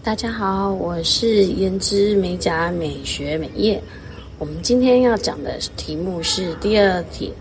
[0.00, 3.82] 大家好，我是胭脂美甲美学美业。
[4.38, 7.32] 我们今天要讲的题目是第二题，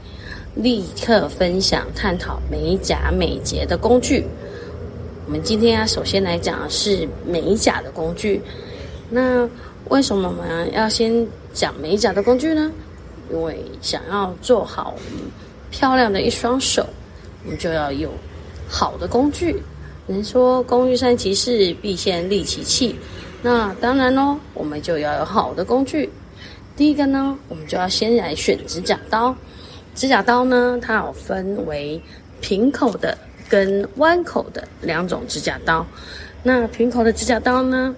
[0.56, 4.26] 立刻分享探讨美甲美睫的工具。
[5.28, 8.42] 我们今天要首先来讲的是美甲的工具。
[9.10, 9.48] 那
[9.90, 12.72] 为什么我们要先讲美甲的工具呢？
[13.32, 14.96] 因为想要做好
[15.70, 16.86] 漂亮的一双手，
[17.46, 18.10] 我们就要有
[18.68, 19.62] 好的工具。
[20.08, 22.96] 人说工欲善其事，必先利其器。
[23.42, 26.10] 那当然喽，我们就要有好的工具。
[26.78, 29.36] 第一个呢，我们就要先来选指甲刀。
[29.96, 32.02] 指甲刀呢，它有分为
[32.40, 33.18] 平口的
[33.50, 35.86] 跟弯口的两种指甲刀。
[36.42, 37.94] 那平口的指甲刀呢，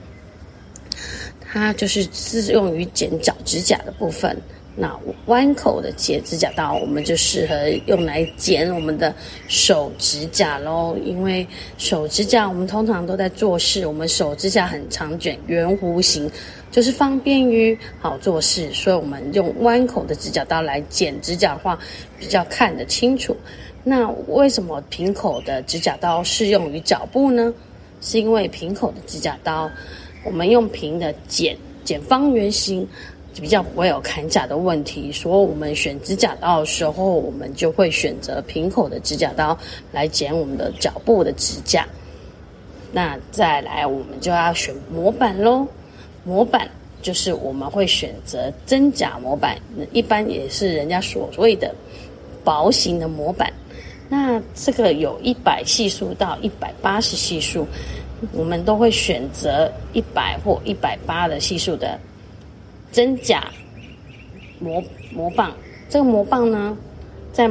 [1.40, 4.36] 它就是适用于剪脚指甲的部分。
[4.82, 9.14] 那弯口的剪指甲刀，我们就适合用来剪我们的
[9.50, 10.96] 手指甲喽。
[11.04, 11.46] 因为
[11.78, 16.32] 手指甲我们通常都在做事，我们手指甲很长卷，圆弧形，
[16.72, 18.72] 就是方便于好做事。
[18.72, 21.78] 所以我们用弯口的指甲刀来剪指甲的话，
[22.18, 23.36] 比较看得清楚。
[23.84, 27.54] 那为什么平口的指甲刀适用于脚部呢？
[28.00, 29.70] 是因为平口的指甲刀，
[30.24, 32.88] 我们用平的剪剪方圆形。
[33.36, 39.58] 比较不会有砍甲的问题，所以我们选指甲刀的时候，我们就会选择平口的指甲刀
[39.92, 41.88] 来剪我们的脚部的指甲。
[42.92, 45.66] 那再来，我们就要选模板喽。
[46.26, 46.70] 模板
[47.02, 49.58] 就是我们会选择真假模板，
[49.94, 51.74] 一般也是人家所谓的
[52.44, 53.54] 薄型的模板。
[54.10, 57.66] 那这个有一百系数到一百八十系数，
[58.34, 61.98] 我们都会选择一百或一百八的系数的。
[62.92, 63.50] 真假
[64.60, 64.84] 模
[65.14, 65.54] 模棒，
[65.90, 66.78] 这个模棒呢，
[67.32, 67.50] 在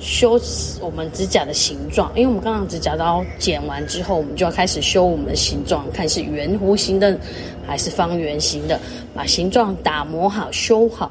[0.00, 0.40] 修
[0.80, 2.10] 我们指甲的形状。
[2.16, 7.18] 因为我们刚刚指甲刀剪完之后，我们就要开始修我们的形状，看是圆弧形的
[7.66, 8.80] 还是方圆形的，
[9.14, 11.10] 把形状打磨好、修好。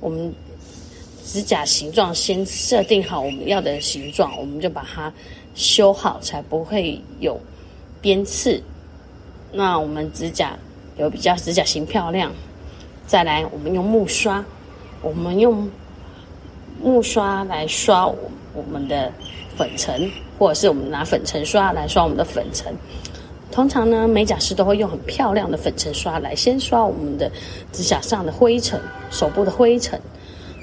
[0.00, 0.32] 我们
[1.24, 5.12] 指甲形状先设定好我们要的形状，我们就把它
[5.54, 7.40] 修好，才不会有
[8.00, 8.62] 边刺。
[9.52, 10.58] 那我们指甲
[10.98, 12.32] 有比较指甲型漂亮。
[13.06, 14.44] 再来，我们用木刷，
[15.02, 15.70] 我们用
[16.82, 19.12] 木刷来刷我们的
[19.56, 22.74] 粉尘，或者是我们拿粉尘刷来刷我们的粉尘。
[23.52, 27.30] 通常呢，美甲师都会用很漂亮的粉尘刷来先刷我们的
[27.72, 30.00] 指甲上的灰尘、手部的灰尘，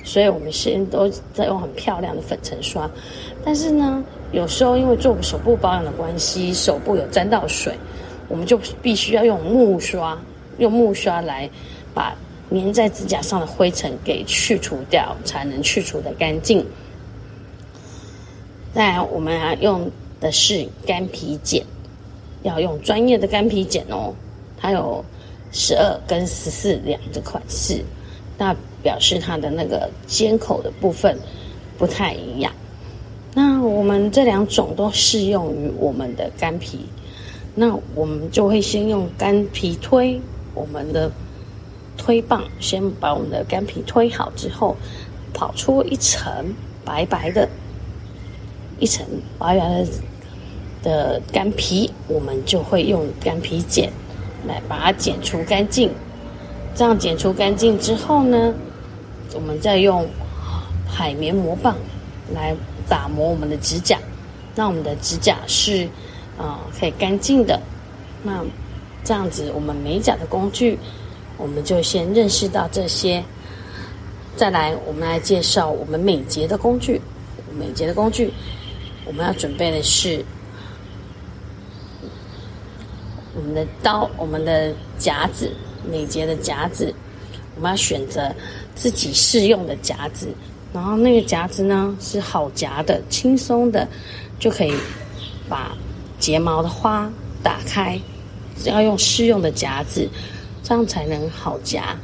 [0.03, 2.89] 所以我们先都在用很漂亮的粉尘刷。
[3.45, 7.73] 但是呢，有时候因为做手部保养的关系，手部有沾到水，
[8.27, 10.19] 我们就必须要用木刷，
[10.57, 11.47] 用木刷来
[11.93, 12.13] 把。
[12.51, 16.65] 粘在指甲上的灰尘给去除掉，才能去除的干净。
[18.73, 19.89] 再来，我们要用
[20.19, 21.65] 的是干皮剪，
[22.43, 24.13] 要用专业的干皮剪哦。
[24.57, 25.03] 它有
[25.53, 27.81] 十二跟十四两的款式，
[28.37, 31.17] 那表示它的那个尖口的部分
[31.77, 32.51] 不太一样。
[33.33, 36.85] 那我们这两种都适用于我们的干皮，
[37.55, 40.19] 那我们就会先用干皮推
[40.53, 41.09] 我们的。
[41.97, 44.75] 推棒先把我们的干皮推好之后，
[45.33, 46.53] 跑出一层
[46.83, 47.47] 白白的，
[48.79, 49.05] 一层
[49.37, 49.87] 白白的
[50.81, 53.91] 的干皮，我们就会用干皮剪
[54.47, 55.91] 来把它剪除干净。
[56.73, 58.53] 这样剪除干净之后呢，
[59.35, 60.07] 我们再用
[60.87, 61.75] 海绵磨棒
[62.33, 62.55] 来
[62.89, 63.99] 打磨我们的指甲，
[64.55, 65.87] 让我们的指甲是
[66.37, 67.61] 啊可以干净的。
[68.23, 68.43] 那
[69.03, 70.79] 这样子，我们美甲的工具。
[71.41, 73.23] 我们就先认识到这些，
[74.35, 77.01] 再来，我们来介绍我们美睫的工具。
[77.57, 78.31] 美睫的工具，
[79.05, 80.23] 我们要准备的是
[83.35, 85.51] 我们的刀、我们的夹子，
[85.89, 86.93] 美睫的夹子。
[87.55, 88.33] 我们要选择
[88.75, 90.27] 自己适用的夹子，
[90.71, 93.87] 然后那个夹子呢是好夹的、轻松的，
[94.39, 94.73] 就可以
[95.49, 95.75] 把
[96.19, 97.11] 睫毛的花
[97.43, 97.99] 打开。
[98.63, 100.07] 要用适用的夹子。
[100.71, 101.97] 这样才能好夹。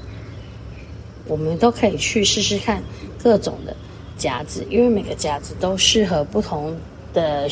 [1.25, 2.83] 我们都可以去试试看
[3.17, 3.73] 各种的
[4.17, 6.75] 夹子，因为每个夹子都适合不同
[7.13, 7.47] 的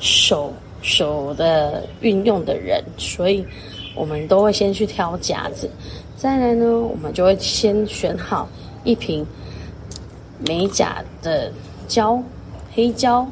[0.00, 0.52] 手
[0.82, 3.46] 手的运用的人，所以
[3.94, 5.70] 我们都会先去挑夹子。
[6.16, 8.48] 再来呢，我们就会先选好
[8.82, 9.24] 一瓶
[10.44, 11.52] 美甲的
[11.86, 12.20] 胶，
[12.74, 13.24] 黑胶。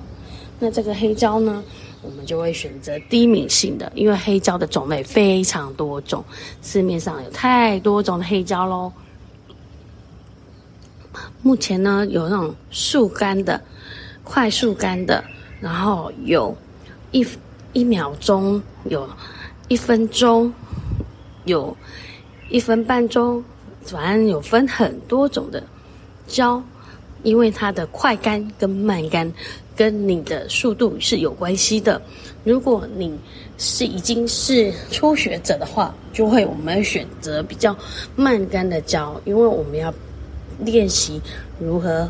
[0.60, 1.60] 那这个黑胶呢？
[2.06, 6.24] 我们就会选择低敏性的，因为黑胶的种类非常多种，
[6.62, 8.92] 市面上有太多种的黑胶喽。
[11.42, 13.60] 目前呢，有那种速干的、
[14.22, 15.24] 快速干的，
[15.60, 16.56] 然后有
[17.10, 17.26] 一
[17.72, 19.08] 一秒钟、有
[19.66, 20.52] 一分钟，
[21.44, 21.76] 有
[22.50, 23.42] 一分半钟，
[23.84, 25.62] 反正有分很多种的
[26.28, 26.62] 胶，
[27.22, 29.32] 因为它的快干跟慢干
[29.76, 32.00] 跟你的速度是有关系的。
[32.42, 33.16] 如果你
[33.58, 37.76] 是已经是初学者的话，就会我们选择比较
[38.16, 39.92] 慢干的胶，因为我们要
[40.60, 41.20] 练习
[41.60, 42.08] 如何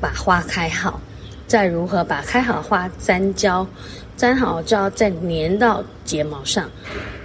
[0.00, 1.00] 把花开好。
[1.46, 3.66] 再如何把开好花粘胶，
[4.18, 6.70] 粘好胶再粘到睫毛上。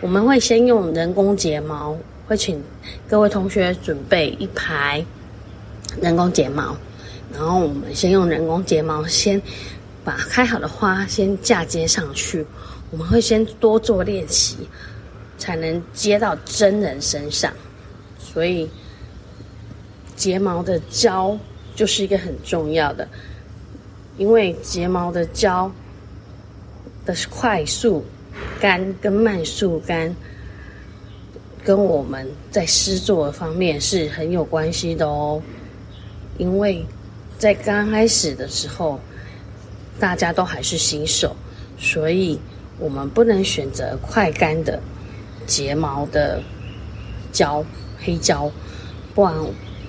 [0.01, 1.95] 我们会先用人工睫毛，
[2.25, 2.60] 会请
[3.07, 5.06] 各位同学准备一排
[6.01, 6.75] 人工睫毛，
[7.38, 9.42] 然后我们先用人工睫毛先
[10.06, 12.46] 把开好的花先嫁接上去。
[12.92, 14.56] 我们会先多做练习，
[15.38, 17.52] 才能接到真人身上。
[18.18, 18.70] 所以
[20.16, 21.38] 睫毛的胶
[21.76, 23.06] 就是一个很重要的。
[24.18, 25.70] 因为睫毛的胶
[27.06, 28.06] 的快速
[28.62, 30.16] 干跟慢速干，
[31.66, 35.42] 跟我们在施作方面是很有关系的哦。
[36.38, 36.86] 因为
[37.38, 39.00] 在刚开始的时候，
[40.00, 41.36] 大家都还是新手，
[41.78, 42.40] 所以
[42.80, 44.80] 我们不能选择快干的
[45.46, 46.42] 睫毛的
[47.32, 47.64] 胶
[48.00, 48.52] 黑胶，
[49.14, 49.34] 不然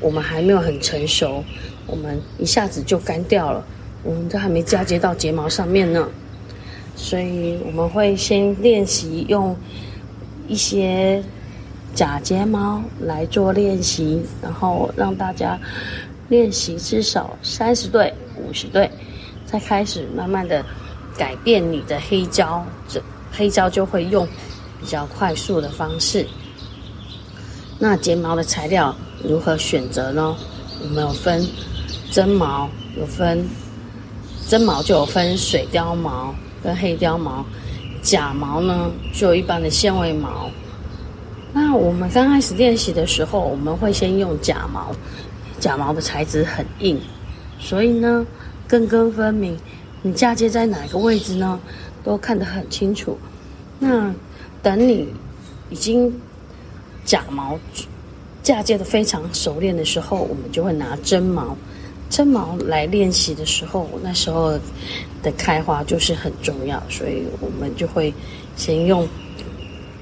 [0.00, 1.43] 我们还没有很成熟，
[1.87, 3.64] 我们一下子就干掉了。
[4.02, 6.08] 我们都还没嫁接到睫毛上面呢，
[6.94, 9.56] 所以我们会先练习用
[10.46, 11.20] 一些
[11.93, 15.58] 假睫毛来做练习，然后让大家
[16.28, 18.90] 练习至少三十对、五十对，
[19.44, 20.64] 再开始慢慢的
[21.17, 23.02] 改变你的黑胶，这
[23.32, 24.26] 黑胶就会用
[24.81, 26.26] 比较快速的方式。
[27.78, 30.37] 那睫毛的材料如何选择呢？
[30.82, 31.46] 我们有分
[32.11, 33.46] 真毛，有分。
[34.49, 36.32] 真毛就有分水貂毛
[36.62, 37.44] 跟黑貂毛，
[38.00, 40.49] 假毛呢就有一般的纤维毛。
[41.52, 44.93] 那我们刚开始练习的时候，我们会先用假毛，
[45.58, 47.00] 假毛的材质很硬，
[47.58, 48.26] 所以呢
[48.69, 49.58] 根根分明，
[50.03, 51.58] 你嫁接在哪个位置呢，
[52.05, 53.19] 都看得很清楚。
[53.79, 54.14] 那
[54.62, 55.08] 等你
[55.70, 56.12] 已经
[57.05, 57.58] 假毛
[58.43, 61.56] 嫁接的非常熟练的时候，我们就会拿真毛。
[62.08, 64.53] 真毛来练习的时候，那时候
[65.25, 68.14] 的开花就是很重要，所以我们就会
[68.56, 69.06] 先用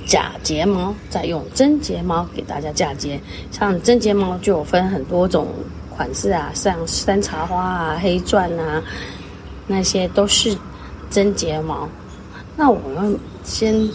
[0.06, 3.18] 假睫毛，再用真睫毛给大家嫁接。
[3.50, 5.48] 像真睫毛就有分很多种
[5.90, 8.82] 款式啊，像山茶花啊、黑钻啊，
[9.66, 10.56] 那些都是
[11.10, 11.88] 真睫毛。
[12.56, 13.88] 那我们先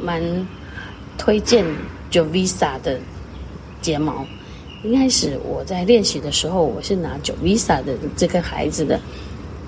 [0.00, 0.22] 蛮
[1.16, 1.64] 推荐
[2.10, 2.98] Jovisa 的
[3.80, 4.24] 睫毛。
[4.84, 9.00] 一开始我在练习的时候，我是拿九 Visa 的这个孩子的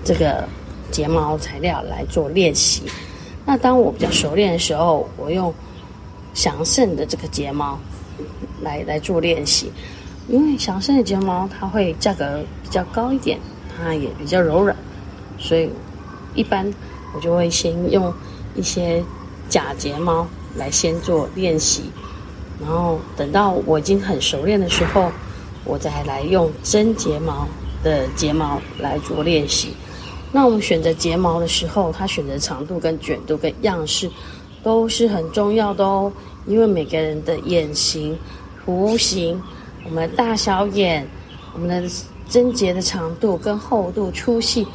[0.05, 0.47] 这个
[0.91, 2.83] 睫毛材料来做练习。
[3.47, 5.53] 那当我比较熟练的时候，我用
[6.33, 7.79] 祥盛的这个睫毛
[8.63, 9.71] 来来做练习。
[10.27, 13.39] 因为祥盛的睫毛它会价格比较高一点，
[13.77, 14.75] 它也比较柔软，
[15.39, 15.69] 所以
[16.35, 16.73] 一般
[17.15, 18.11] 我就会先用
[18.55, 19.05] 一些
[19.51, 21.91] 假睫毛来先做练习。
[22.59, 25.13] 然后等到我已经很熟练的时候，
[25.65, 27.47] 我再来用真睫毛
[27.83, 29.75] 的睫毛来做练习。
[30.35, 34.11] 那我们选择睫毛的时候，它选择长度、跟卷度、跟样式
[34.65, 36.13] 都是很重要的哦。
[36.47, 38.19] 因为每个人的眼型、
[38.67, 39.41] 弧形、
[39.85, 41.09] 我们的大小眼、
[41.55, 41.89] 我们的
[42.29, 44.67] 针结的长度、跟厚度、粗细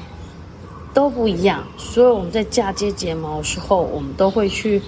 [0.94, 4.82] 都不一样，所以我们在嫁接睫毛的时候，我们都会去。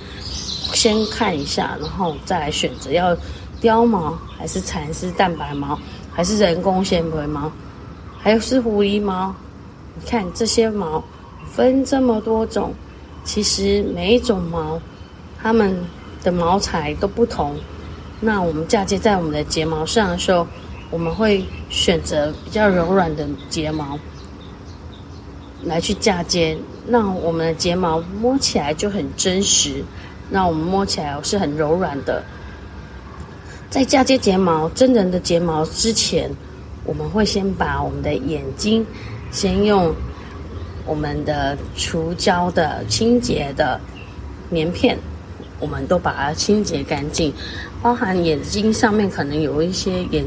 [0.74, 3.13] 先看一下，然后再来选择要
[3.62, 5.78] 貂毛还是蚕丝蛋白毛，
[6.13, 7.51] 还是人工纤维毛，
[8.18, 9.36] 还是狐狸毛。
[9.95, 11.03] 你看这些毛
[11.51, 12.74] 分这么多种，
[13.24, 14.81] 其实每一种毛
[15.41, 15.77] 它们
[16.24, 17.55] 的毛材都不同。
[18.19, 20.48] 那我们嫁接在我们的睫毛上的时候，
[20.89, 23.98] 我们会选择比较柔软的睫毛
[25.63, 26.57] 来去嫁接，
[26.88, 29.83] 让我们的睫毛摸起来就很真实。
[30.29, 32.24] 那我们摸起来是很柔软的。
[33.69, 36.29] 在嫁接睫毛真人的睫毛之前，
[36.86, 38.86] 我们会先把我们的眼睛
[39.32, 39.94] 先用
[40.86, 43.80] 我们的除胶的清洁的
[44.50, 44.98] 棉片，
[45.60, 47.34] 我们都把它清洁干净，
[47.82, 50.26] 包含眼睛上面可能有一些眼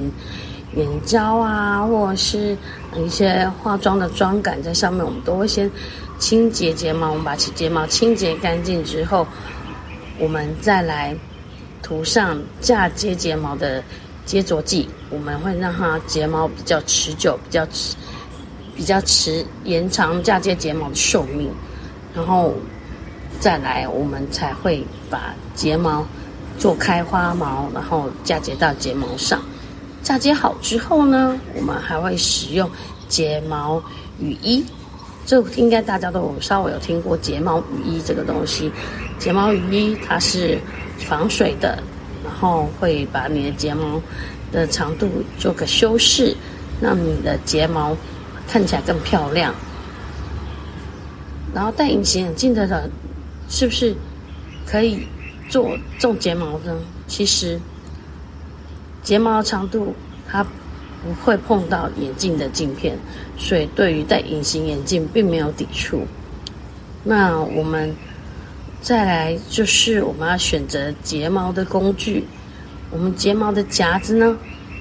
[0.77, 2.57] 眼胶啊，或者是
[2.97, 5.71] 一些化妆的妆感在上面，我们都会先
[6.19, 7.11] 清洁睫毛。
[7.11, 9.27] 我们把睫毛清洁干净之后。
[10.17, 11.13] 我们再来
[11.83, 13.83] 涂上嫁接睫毛的
[14.25, 17.97] 接着剂，我们会让它睫毛比较持久，比较持
[18.75, 21.51] 比较持延长嫁接睫毛的寿命。
[22.15, 22.55] 然后
[23.41, 26.05] 再来，我们才会把睫毛
[26.59, 29.41] 做开花毛，然后嫁接到睫毛上。
[30.03, 32.71] 嫁接好之后呢，我们还会使用
[33.09, 33.83] 睫毛
[34.19, 34.65] 雨衣。
[35.27, 38.71] 这应该大家都有稍微有听过睫毛雨衣这个东西。
[39.19, 40.59] 睫毛雨衣它是
[40.99, 41.83] 防水的，
[42.25, 44.01] 然后会把你的睫毛
[44.51, 46.35] 的长度做个修饰，
[46.81, 47.97] 让你的睫毛
[48.49, 49.55] 看起来更漂亮。
[51.55, 52.91] 然后戴隐形眼镜的人，
[53.49, 53.95] 是不是
[54.67, 55.07] 可以
[55.49, 56.75] 做种睫毛呢？
[57.07, 57.61] 其实
[59.03, 59.95] 睫毛长度
[60.27, 60.45] 它。
[61.07, 62.97] 不会碰到眼镜的镜片，
[63.37, 66.01] 所以对于戴隐形眼镜并没有抵触。
[67.03, 67.95] 那我们
[68.85, 72.23] 再来就是我们要选择睫毛的工具，
[72.91, 74.37] 我们睫毛的夹子呢，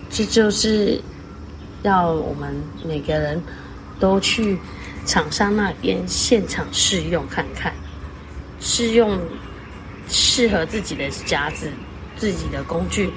[0.10, 1.00] 这就是
[1.84, 2.54] 要我们
[2.86, 3.42] 每个人
[4.02, 4.60] 都去
[5.06, 7.72] 厂商那边现场试用看看，
[8.60, 9.18] 试用
[10.10, 11.72] 适合自己的夹子、
[12.18, 13.10] 自己的工具，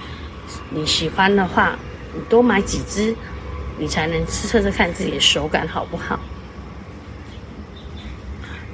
[0.71, 1.77] 你喜欢的话。
[2.15, 3.15] 你多买几支，
[3.77, 6.19] 你才能测测看自己的手感好不好。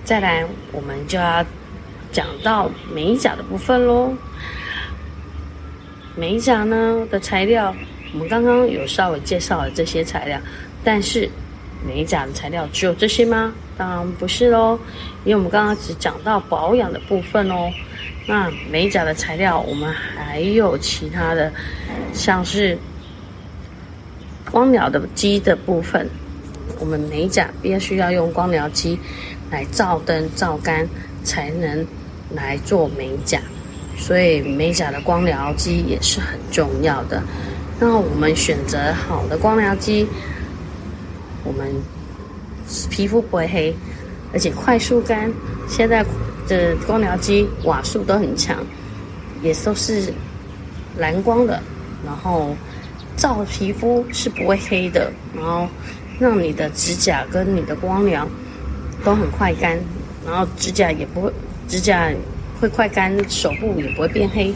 [0.05, 1.45] 再来，我们就要
[2.13, 4.13] 讲到美甲的部分喽。
[6.15, 7.75] 美甲呢的材料，
[8.13, 10.39] 我们刚刚有稍微介绍了这些材料，
[10.85, 11.29] 但是
[11.87, 13.53] 美甲的材料只有这些吗？
[13.77, 14.79] 当然不是喽，
[15.25, 17.71] 因为我们刚刚只讲到保养的部分哦。
[18.27, 21.53] 那美甲的材料，我们还有其他的，
[22.13, 22.79] 像是。
[24.51, 26.07] 光疗的机的部分，
[26.79, 28.99] 我们美甲必须要用光疗机
[29.51, 30.87] 来照灯照干，
[31.25, 31.87] 才能
[32.35, 33.41] 来做美甲。
[33.99, 37.23] 所以美甲的光疗机也是很重要的。
[37.79, 40.07] 那我们选择好的光疗机，
[41.45, 41.71] 我们
[42.91, 43.75] 皮肤不会黑，
[44.33, 45.33] 而且快速干。
[45.69, 46.05] 现在
[46.49, 48.57] 的光疗机瓦数都很强，
[49.43, 50.13] 也都是
[50.99, 51.63] 蓝光的，
[52.05, 52.55] 然后。
[53.15, 55.69] 照皮肤是不会黑的，然后
[56.19, 58.27] 让你的指甲跟你的光疗
[59.05, 59.79] 都很快干，
[60.27, 61.31] 然后指甲也不会，
[61.73, 62.13] 指甲
[62.61, 64.53] 会快干，手部也不会变黑，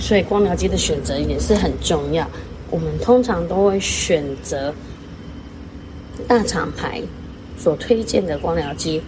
[0.00, 2.28] 所以光疗机的选择也是很重要。
[2.72, 4.74] 我们通常都会选择
[6.26, 7.00] 大厂牌
[7.56, 9.00] 所推荐的光疗机，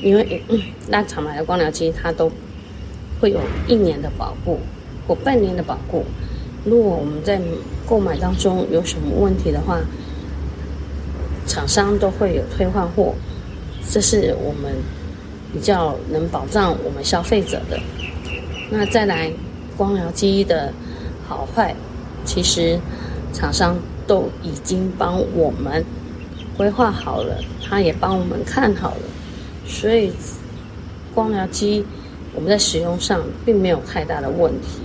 [0.00, 2.28] 因为嗯大厂牌的光疗机它都
[3.20, 3.38] 会有
[3.68, 4.58] 一年的保护
[5.06, 6.04] 或半年的保护。
[6.64, 7.40] 如果我们在
[7.86, 9.78] 购买当中有什么问题的话，
[11.46, 13.14] 厂商都会有退换货，
[13.88, 14.74] 这是我们
[15.52, 17.78] 比较能保障我们消费者的。
[18.70, 19.30] 那再来
[19.76, 20.72] 光疗机的
[21.26, 21.74] 好坏，
[22.24, 22.78] 其实
[23.32, 23.76] 厂商
[24.06, 25.84] 都已经帮我们
[26.56, 29.02] 规划好了，他也帮我们看好了，
[29.66, 30.12] 所以
[31.14, 31.84] 光疗机
[32.34, 34.80] 我们在使用上并没有太大的问题。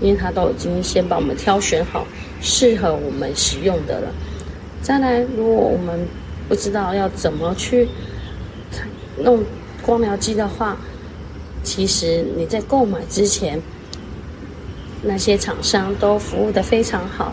[0.00, 2.06] 因为他都已经先帮我们挑选好
[2.40, 4.08] 适合我们使用的了。
[4.80, 6.06] 再来，如果我们
[6.48, 7.88] 不知道要怎么去
[9.16, 9.42] 弄
[9.88, 10.76] 光疗机的话，
[11.62, 13.58] 其实你在购买之前，
[15.02, 17.32] 那些厂商都服务的非常好，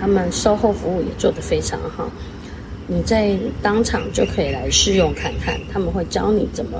[0.00, 2.10] 他们售后服务也做得非常好。
[2.88, 6.76] 你在当场就可以来试用看看，他们会教你怎么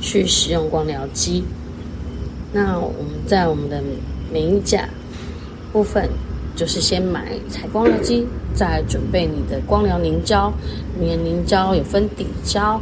[0.00, 1.42] 去使用光疗机。
[2.52, 3.82] 那我们在我们的。
[4.32, 4.88] 美甲
[5.72, 6.08] 部分
[6.54, 8.24] 就是先买采光疗机，
[8.54, 10.52] 再准备你的光疗凝胶。
[11.00, 12.80] 你的凝胶有分底胶，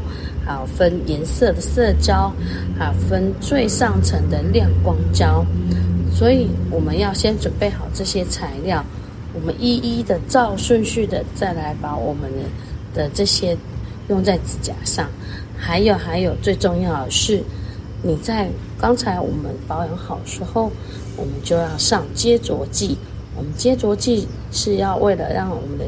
[0.49, 2.33] 啊分颜色的色胶，
[2.77, 5.45] 还有分最上层的亮光胶。
[6.11, 8.85] 所以我们要先准备好这些材料，
[9.33, 13.57] 我们一一的照顺序的再来把我们的的这些
[14.09, 15.09] 用在指甲上。
[15.57, 17.41] 还有还有，最重要的是
[18.03, 18.49] 你在
[18.81, 20.73] 刚才我们保养好时候。
[21.21, 22.97] 我们就要上接着剂。
[23.37, 25.85] 我们接着剂是要为了让我们的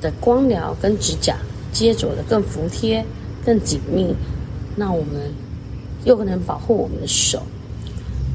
[0.00, 1.36] 的光疗跟指甲
[1.72, 3.04] 接着的更服帖、
[3.46, 4.14] 更紧密。
[4.74, 5.32] 那我们
[6.04, 7.40] 又能保护我们的手，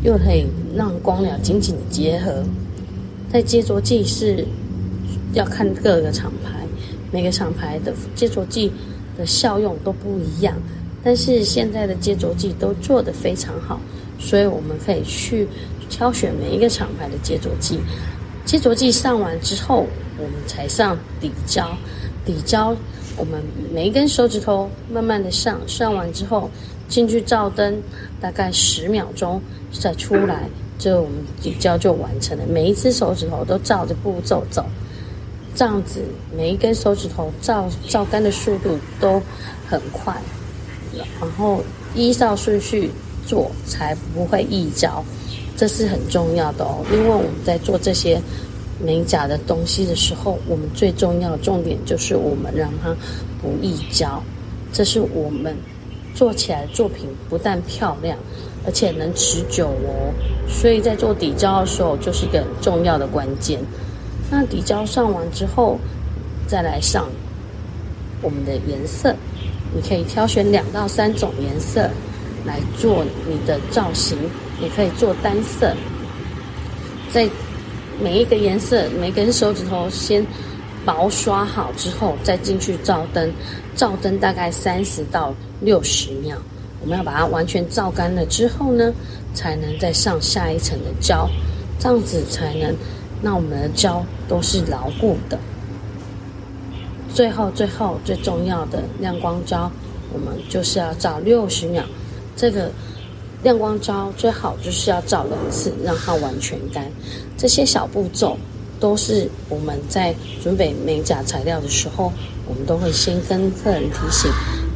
[0.02, 2.44] 又可以让光疗紧紧的结合。
[3.32, 4.46] 在接着剂是
[5.34, 6.66] 要看各个厂牌，
[7.12, 8.72] 每个厂牌的接着剂
[9.18, 10.56] 的效用都不一样。
[11.04, 13.80] 但是现在的接着剂都做得非常好，
[14.18, 15.46] 所以我们可以去。
[15.92, 17.78] 挑选每一个厂牌的接着剂，
[18.46, 19.86] 接着剂上完之后，
[20.18, 21.78] 我们才上底胶。
[22.26, 22.74] 底胶
[23.22, 23.40] 我们
[23.72, 26.50] 每一根手指头慢慢的上，上完之后
[26.90, 27.80] 进去照灯，
[28.20, 29.40] 大概十秒钟
[29.72, 30.50] 再出来，
[30.80, 32.44] 这我们底胶就完成了。
[32.48, 34.66] 每一只手指头都照着步骤走，
[35.54, 36.02] 这样子
[36.36, 39.22] 每一根手指头照照干的速度都
[39.70, 40.20] 很快，
[40.98, 41.64] 然后
[41.94, 42.90] 依照顺序
[43.28, 45.06] 做，才不会溢胶。
[45.56, 48.20] 这是很重要的哦，因为我们在做这些
[48.84, 52.96] 美甲的东西的时候，我们最重要的重点就是我们让它
[53.42, 54.22] 不易胶，
[54.74, 55.56] 这是我们
[56.14, 58.18] 做起来的作品不但漂亮，
[58.66, 60.14] 而且能持久哦。
[60.48, 63.60] 所以在做底胶的时候，就是一个很重要的关键。
[64.30, 65.80] 那底胶上完之后，
[66.48, 67.10] 再来上
[68.22, 69.16] 我们的颜色，
[69.74, 71.90] 你可以挑选两到三种颜色
[72.46, 74.18] 来做你的造型。
[74.62, 75.76] 也可以做单色，
[77.12, 77.28] 在
[78.02, 80.26] 每一个颜色，每根手指头先
[80.84, 83.32] 薄刷好之后，再进去照灯，
[83.76, 86.36] 照灯大概三十到六十秒，
[86.82, 88.92] 我们要把它完全照干了之后呢，
[89.36, 91.30] 才能再上下一层的胶，
[91.80, 92.76] 这样子才能
[93.22, 95.38] 让我们的胶都是牢固的。
[97.14, 99.72] 最后，最后最重要的亮光胶，
[100.12, 101.84] 我们就是要照六十秒，
[102.36, 102.72] 这个。
[103.44, 106.86] 亮光胶最好就是要照两次，让它完全干。
[107.38, 108.38] 这些小步骤
[108.80, 112.14] 都是我们在准备美甲材料的时候，
[112.48, 114.32] 我们都会先跟客人提醒，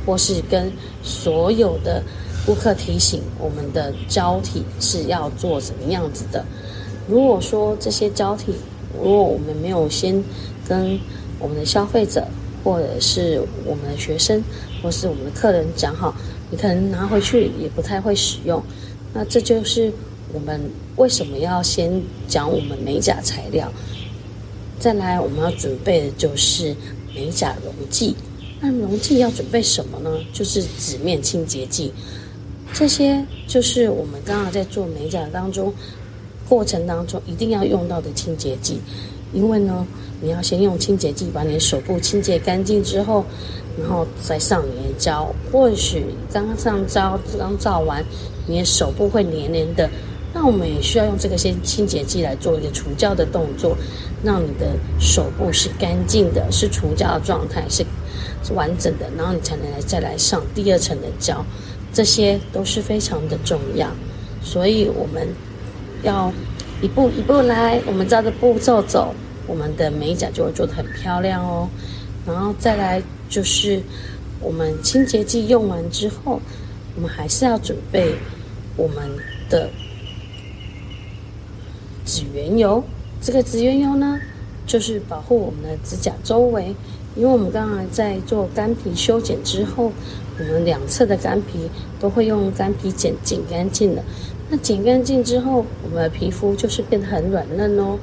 [0.06, 0.72] 或是跟
[1.04, 2.02] 所有的
[2.44, 6.44] 顾客提醒，我们的胶体是要做什么样子的。
[7.08, 8.52] 如果说这些胶体，
[9.00, 10.24] 如果我们没有先
[10.68, 11.00] 跟
[11.40, 12.26] 我们的消费者，
[12.64, 14.44] 或者是我们的学生，
[14.82, 16.16] 或是我们的客人讲好。
[16.56, 18.62] 可能拿回去也不太会使用，
[19.14, 19.92] 那这就是
[20.34, 20.60] 我们
[20.96, 23.72] 为什么要先讲我们美甲材料。
[24.80, 26.76] 再来，我们要准备的就是
[27.16, 28.16] 美甲溶剂。
[28.60, 30.10] 那溶剂要准备什么呢？
[30.34, 31.92] 就是纸面清洁剂。
[32.74, 35.74] 这些就是我们刚刚在做美甲当中
[36.50, 38.80] 过程当中一定要用到的清洁剂。
[39.34, 39.86] 因为呢，
[40.22, 43.24] 你要先用清洁剂把你的手部清洁干净之后。
[43.78, 48.02] 然后再上你的胶，或许刚上胶刚照完，
[48.48, 49.90] 你的手部会黏黏的。
[50.34, 53.76] 那我们也需要用这个先清洁剂来做一个除胶的动作，
[54.24, 57.86] 让你的手部是干净的，是除胶的状态，是
[58.46, 61.46] 是完整的，然后你才能来再来上第二层的胶。
[61.92, 63.90] 这些都是非常的重要，
[64.42, 65.28] 所以我们
[66.02, 66.32] 要
[66.82, 69.14] 一步一步来，我们照着步骤走，
[69.48, 71.70] 我们的美甲就会做得很漂亮哦。
[72.26, 73.02] 然后再来。
[73.28, 73.82] 就是
[74.40, 76.40] 我们清洁剂用完之后，
[76.96, 78.14] 我们还是要准备
[78.78, 78.98] 我们
[79.50, 79.68] 的
[82.06, 82.84] 指缘油。
[83.20, 84.20] 这个指缘油呢，
[84.68, 86.76] 就是保护我们的指甲周围，
[87.16, 89.92] 因为我们刚刚在做干皮修剪之后，
[90.38, 91.68] 我们两侧的干皮
[92.00, 94.04] 都会用干皮剪剪干净了。
[94.48, 97.98] 那剪干净之后，我们的皮肤就是变得很软嫩哦。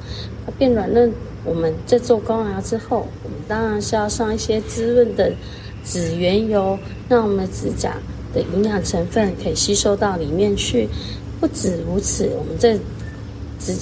[0.45, 1.09] 它变软嫩，
[1.45, 5.31] 我们在做光疗之后，我们当然是要上一些滋润的
[5.85, 6.77] 指缘油，
[7.07, 7.95] 让我们指甲
[8.33, 10.89] 的营养成分可以吸收到里面去。
[11.39, 12.77] 不止如此，我们在
[13.59, 13.73] 指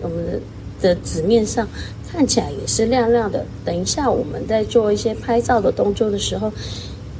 [0.00, 0.40] 我们的
[0.80, 1.66] 的纸面上
[2.10, 3.44] 看起来也是亮亮的。
[3.64, 6.52] 等一下我们在做一些拍照的动作的时候。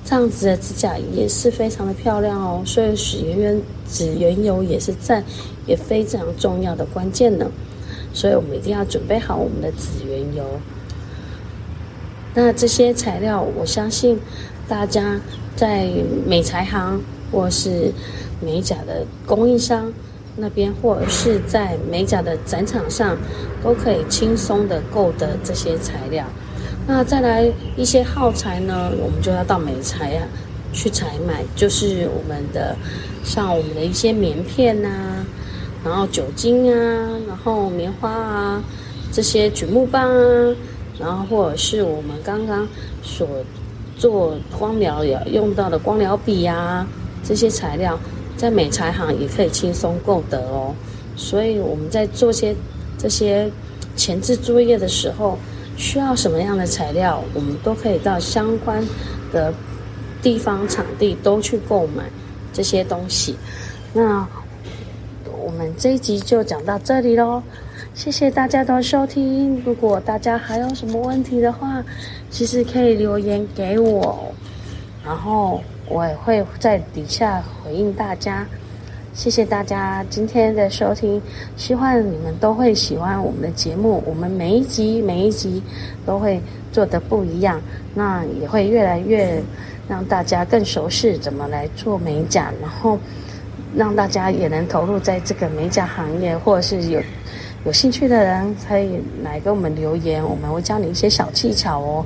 [0.05, 5.25] 这样子的指甲也是非常的漂亮哦，所以使原指缘油也是在
[5.67, 7.51] 也非常重要的关键呢。
[8.13, 10.45] 所以我们一定要准备好我们的指缘油。
[12.35, 14.19] 那这些材料，我相信
[14.69, 15.21] 大家
[15.57, 15.89] 在
[16.27, 17.01] 美材行
[17.33, 17.91] 或是
[18.41, 19.93] 美甲的供应商
[20.37, 23.17] 那边，或者是在美甲的展场上，
[23.63, 26.27] 都可以轻松的购得这些材料。
[26.87, 30.29] 那再来一些耗材呢，我们就要到美材啊
[30.71, 32.77] 去采买，就是我们的
[33.25, 34.91] 像我们的一些棉片呐，
[35.83, 38.63] 然后酒精啊，然后棉花啊，
[39.11, 40.55] 这些榉木棒啊，
[40.99, 42.69] 然后或者是我们刚刚
[43.03, 43.27] 所
[43.97, 46.87] 做光疗要用到的光疗笔啊，
[47.27, 47.99] 这些材料
[48.37, 50.75] 在美材行也可以轻松购得哦。
[51.17, 52.55] 所以我们在做些
[52.99, 53.51] 这些
[53.97, 55.39] 前置作业的时候。
[55.77, 58.83] 需要什么样的材料，我们都可以到相关
[59.33, 59.53] 的
[60.23, 62.05] 地方场地都去购买
[62.53, 63.37] 这些东西。
[63.93, 64.27] 那
[65.39, 67.43] 我们这一集就讲到这里喽，
[67.95, 69.63] 谢谢大家的收听。
[69.65, 71.85] 如果大家还有什么问题的话，
[72.31, 74.33] 其实可以留言给我，
[75.05, 78.47] 然后我也会在底下回应大家。
[79.15, 81.23] 谢谢大家今天的收听，
[81.57, 84.03] 希望你们都会喜欢我们的节目。
[84.05, 85.63] 我们每一集每一集
[86.05, 86.41] 都会
[86.73, 87.61] 做的不一样，
[87.95, 89.41] 那也会越来越
[89.89, 92.99] 让大家更熟悉怎么来做美甲，然后
[93.77, 97.01] 让大家也能投入在这个美甲行业，或者是有
[97.65, 102.05] 有兴趣的人可以来给我们留言，我们会教你一些小技巧哦。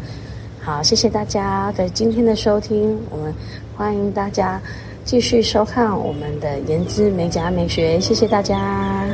[0.60, 3.34] 好，谢谢大家在今天的收听，我们
[3.74, 4.60] 欢迎大家。
[5.08, 9.06] 继续收看我们的颜值美甲美学，谢谢大家。